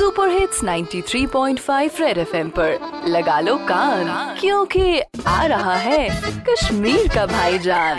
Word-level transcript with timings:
Super 0.00 0.28
hits 0.30 0.62
93.5 0.64 2.00
red 2.00 2.18
FM 2.18 2.48
पर। 2.50 3.02
लगा 3.06 3.38
लो 3.40 3.56
कान, 3.68 4.06
क्योंकि 4.40 5.00
आ 5.26 5.44
रहा 5.46 5.74
है 5.76 6.08
कश्मीर 6.44 7.08
का 7.08 7.24
भाईजान। 7.26 7.98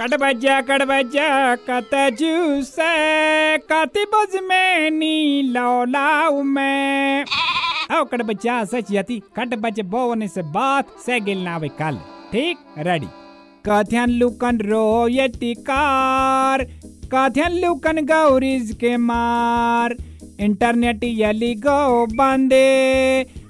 कट 0.00 0.14
बजा 0.20 0.60
कट 0.60 0.82
बजा, 0.82 1.54
कत 1.68 1.90
जूस 2.18 2.74
कति 3.70 4.04
बज 4.14 4.34
में 4.42 4.90
नी 4.90 5.42
लौलाऊ 5.52 6.42
में। 6.42 7.24
कट 7.92 8.22
बच्चा 8.22 8.64
सच 8.64 8.90
यति, 8.90 9.20
कट 9.36 9.54
बज 9.56 9.80
बोने 9.86 10.28
से 10.28 10.42
बात 10.50 10.86
से 11.06 11.20
गिल 11.20 11.44
ना 11.44 11.56
वे 11.56 11.68
कल। 11.78 12.00
ठीक 12.32 12.56
रेडी 12.78 13.08
कथ्यन 13.64 14.18
लुकन 14.18 14.58
रोयती 14.64 15.54
कार 15.62 16.64
कथ्यन 17.14 17.60
लुकन 17.60 18.04
गौरीज 18.06 18.76
के 18.80 18.96
मार। 18.96 19.96
इंटरनेट 20.40 21.04
यली 21.04 21.54
गो 21.56 22.06
बंदे। 22.06 22.66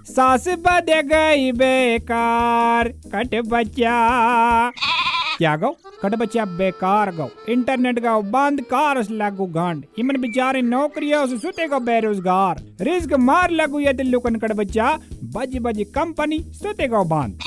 सास 0.05 0.49
बदे 0.59 1.03
गई 1.03 1.51
बेकार, 1.53 2.89
कट 3.15 3.35
बच्चा। 3.47 3.97
क्या 5.39 5.57
गो? 5.57 5.71
कट 6.03 6.15
बच्चा 6.15 6.45
बेकार 6.59 7.11
गो। 7.15 7.29
इंटरनेट 7.49 7.99
गो 7.99 8.21
बंद 8.31 8.61
कार 8.61 8.99
उस 8.99 9.11
लागू 9.11 9.47
गांड। 9.47 9.85
इमन 9.99 10.21
बेचारे 10.21 10.63
नौकरी 10.63 11.13
उस 11.15 11.41
सुते 11.43 11.69
गो 11.69 11.81
बेरोजगार। 11.81 12.63
रिस्क 12.81 13.13
मार 13.21 13.51
लगू 13.51 13.81
ये 13.81 13.93
लुकन 14.03 14.37
कट 14.37 14.53
बच्चा। 14.53 14.99
बज 15.37 15.57
बज 15.59 15.85
कंपनी 15.95 16.39
सुते 16.55 16.89
गो 16.89 17.05
बंद। 17.05 17.39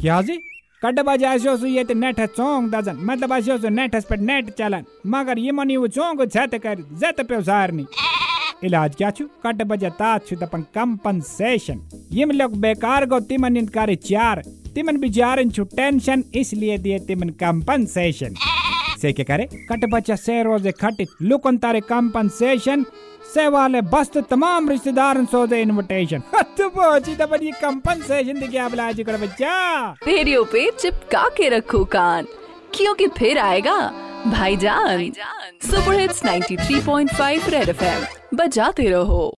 क्या 0.00 0.20
जी? 0.22 0.38
कट 0.82 1.00
बज 1.00 1.24
आशो 1.24 1.56
सु 1.56 1.66
ये 1.66 1.84
नेट 1.94 2.20
है 2.20 2.26
चोंग 2.26 2.70
दजन। 2.70 2.98
मतलब 3.02 3.32
आशो 3.32 3.58
सु 3.58 3.68
नेट 3.68 3.96
पर 4.04 4.18
नेट 4.20 4.50
चलन। 4.50 4.84
मगर 5.06 5.38
ये 5.38 5.52
मनी 5.52 5.76
वो 5.76 5.86
चोंग 5.88 6.26
छत 6.28 6.60
कर, 6.62 6.78
जत 7.00 7.20
पे 7.20 7.42
सारनी 7.42 7.86
इलाज 8.64 8.94
क्या 8.96 9.10
छु 9.10 9.24
कट 9.44 9.62
बज 9.64 9.84
तात 9.98 10.26
छु 10.28 10.36
तपन 10.36 10.62
कंपनसेशन 10.74 11.80
यम 12.12 12.30
लोग 12.30 12.56
बेकार 12.60 13.06
गो 13.06 13.20
तिमन 13.28 13.56
इनकार 13.56 13.94
चार 14.04 14.42
तिमन 14.74 14.96
बिचारन 15.00 15.50
छु 15.50 15.64
टेंशन 15.76 16.24
इसलिए 16.34 16.78
दिए 16.78 16.98
तिमन 17.06 17.28
कंपनसेशन 17.40 18.34
से 19.00 19.12
के 19.12 19.24
करे? 19.24 19.44
कट 19.70 19.84
बच्चा 19.90 20.16
से 20.16 20.42
रोज़े 20.42 20.72
खटित 20.72 21.08
लुकन 21.22 21.58
तारे 21.58 21.80
कंपनसेशन 21.80 22.84
से 23.34 23.46
वाले 23.48 23.80
बस 23.80 24.10
तो 24.14 24.20
तमाम 24.20 24.68
रिश्तेदार 24.70 25.24
सो 25.24 25.46
दे 25.46 25.60
इनविटेशन 25.62 26.22
तो 26.58 26.68
पहुँची 26.68 27.14
तब 27.16 27.36
ये 27.42 27.50
कंपनसेशन 27.62 28.34
दे 28.34 28.40
दिखे 28.40 28.58
आप 28.58 28.74
लाज 28.74 29.00
कर 29.00 29.16
बच्चा। 29.16 29.54
रेडियो 30.06 30.44
पे 30.44 30.70
चिपका 30.78 31.28
के 31.36 31.48
रखो 31.48 31.84
कान। 31.84 32.26
क्योंकि 32.74 33.06
फिर 33.18 33.38
आएगा? 33.38 33.78
भाईजान। 34.26 35.10
सुपर 35.62 36.00
हिट्स 36.00 36.24
93.5 36.24 37.48
रेड 37.48 37.68
एफएम 37.68 38.19
बजाते 38.34 38.90
रहो। 38.90 39.34